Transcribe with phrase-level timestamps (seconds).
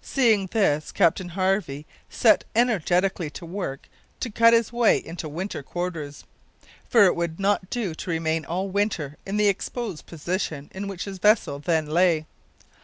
[0.00, 3.88] Seeing this, Captain Harvey set energetically to work
[4.20, 6.22] to cut his way into winter quarters,
[6.88, 11.02] for it would not do to remain all winter in the exposed position in which
[11.06, 12.26] his vessel then lay.